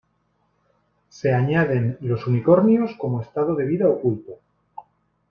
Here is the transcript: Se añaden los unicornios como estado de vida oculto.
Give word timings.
Se 1.09 1.31
añaden 1.31 1.99
los 2.01 2.25
unicornios 2.25 2.95
como 2.97 3.21
estado 3.21 3.53
de 3.55 3.65
vida 3.65 3.87
oculto. 3.87 4.31